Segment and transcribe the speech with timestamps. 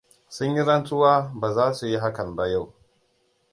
[0.35, 2.73] Sun yi rantsuwa ba za su yi hakan ba yau.